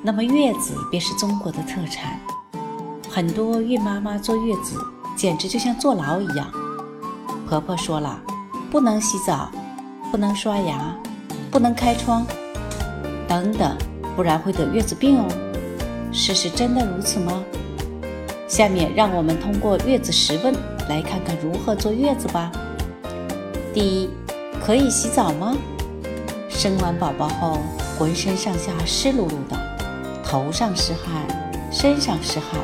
[0.00, 2.20] 那么月子便是中国的特产，
[3.10, 4.78] 很多孕妈妈坐月子
[5.16, 6.50] 简直就像坐牢一样。
[7.48, 8.20] 婆婆说了，
[8.70, 9.50] 不能洗澡，
[10.10, 10.94] 不能刷牙，
[11.50, 12.24] 不能开窗，
[13.26, 13.76] 等等，
[14.14, 15.26] 不然会得月子病哦。
[16.12, 17.42] 事实真的如此吗？
[18.46, 20.54] 下面让我们通过月子十问
[20.88, 22.52] 来看看如何坐月子吧。
[23.74, 24.10] 第一，
[24.64, 25.56] 可以洗澡吗？
[26.48, 27.58] 生完宝宝后，
[27.98, 29.67] 浑身上下湿漉漉的。
[30.28, 31.26] 头上是汗，
[31.72, 32.60] 身上是汗，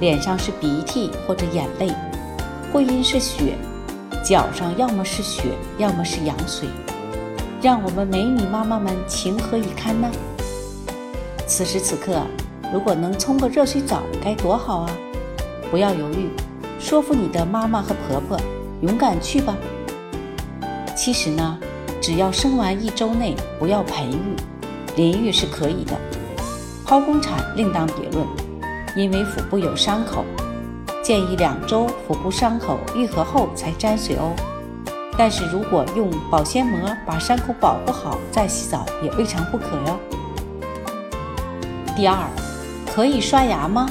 [0.00, 1.92] 脸上是鼻涕或者眼泪，
[2.72, 3.58] 会阴是血，
[4.24, 6.66] 脚上要么是血，要么是羊水，
[7.60, 10.10] 让我们美女妈妈们情何以堪呢？
[11.46, 12.22] 此时此刻，
[12.72, 14.90] 如果能冲个热水澡，该多好啊！
[15.70, 16.30] 不要犹豫，
[16.80, 18.40] 说服你的妈妈和婆婆，
[18.80, 19.54] 勇敢去吧。
[20.96, 21.58] 其实呢，
[22.00, 24.34] 只要生完一周内不要盆浴，
[24.96, 25.92] 淋浴是可以的。
[26.88, 28.26] 剖宫产另当别论，
[28.96, 30.24] 因为腹部有伤口，
[31.02, 34.32] 建议两周腹部伤口愈合后才沾水哦。
[35.14, 39.98] 但是如果用保鲜膜把伤口保护好再洗澡也未尝不可哟。
[41.94, 42.16] 第二，
[42.94, 43.86] 可以刷牙吗？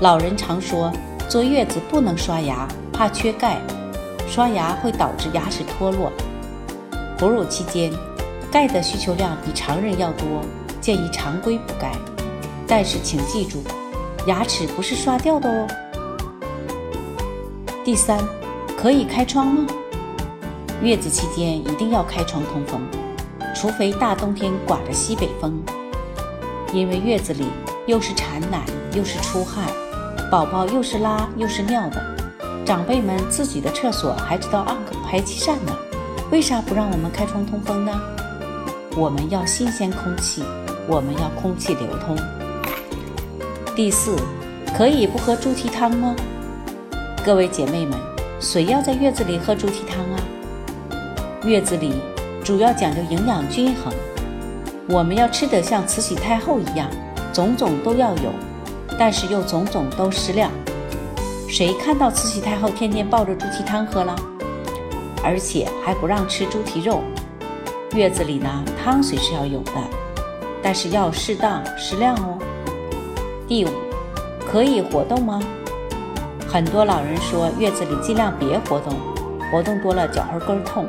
[0.00, 0.90] 老人常说
[1.28, 3.60] 坐月子不能刷牙，怕缺钙，
[4.26, 6.10] 刷牙会导致牙齿脱落。
[7.16, 7.92] 哺乳期间，
[8.50, 10.26] 钙的需求量比常人要多。
[10.80, 11.92] 建议常规补钙，
[12.66, 13.62] 但是请记住，
[14.26, 15.66] 牙齿不是刷掉的哦。
[17.84, 18.18] 第三，
[18.76, 19.66] 可以开窗吗？
[20.82, 22.80] 月子期间一定要开窗通风，
[23.54, 25.62] 除非大冬天刮着西北风。
[26.72, 27.46] 因为月子里
[27.86, 28.64] 又是产奶
[28.94, 29.66] 又是出汗，
[30.30, 32.00] 宝宝又是拉又是尿的，
[32.64, 35.76] 长辈们自己的厕所还知道按个排气扇呢，
[36.30, 38.00] 为啥不让我们开窗通风呢？
[38.96, 40.42] 我们要新鲜空气。
[40.88, 42.16] 我们要空气流通。
[43.74, 44.16] 第四，
[44.76, 46.14] 可以不喝猪蹄汤吗？
[47.24, 47.98] 各位姐妹们，
[48.40, 50.16] 谁要在月子里喝猪蹄汤啊？
[51.44, 51.94] 月子里
[52.44, 53.92] 主要讲究营养均衡，
[54.88, 56.88] 我们要吃得像慈禧太后一样，
[57.32, 58.32] 种种都要有，
[58.98, 60.50] 但是又种种都适量。
[61.48, 64.14] 谁看到慈禧太后天天抱着猪蹄汤喝了？
[65.22, 67.02] 而且还不让吃猪蹄肉。
[67.94, 69.72] 月子里呢，汤水是要有的。
[70.62, 72.38] 但是要适当适量哦。
[73.48, 73.68] 第五，
[74.46, 75.40] 可以活动吗？
[76.48, 78.94] 很多老人说月子里尽量别活动，
[79.50, 80.86] 活动多了脚后跟痛，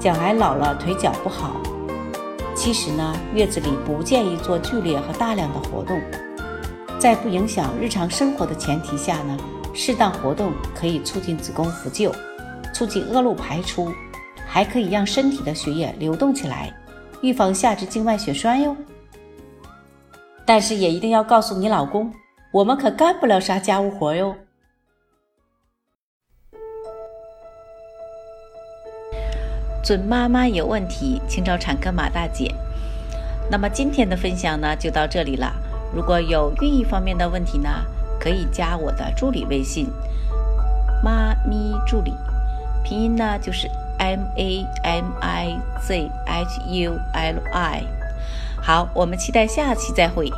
[0.00, 1.56] 将来老了腿脚不好。
[2.54, 6.00] 其实呢，月子里不建议做剧烈和大量的活动，
[6.98, 9.36] 在不影响日常生活的前提下呢，
[9.72, 12.12] 适当活动可以促进子宫复旧，
[12.74, 13.92] 促进恶露排出，
[14.44, 16.74] 还可以让身体的血液流动起来，
[17.20, 18.76] 预防下肢静脉血栓哟。
[20.48, 22.10] 但是也一定要告诉你老公，
[22.50, 24.34] 我们可干不了啥家务活哟。
[29.84, 32.50] 准妈妈有问题，请找产科马大姐。
[33.50, 35.52] 那么今天的分享呢，就到这里了。
[35.94, 37.68] 如果有孕育方面的问题呢，
[38.18, 39.86] 可以加我的助理微信
[41.04, 42.14] “妈咪助理”，
[42.82, 47.97] 拼音呢就是 M A M I Z H U L I。
[48.68, 50.30] 好，我们期待下期再会。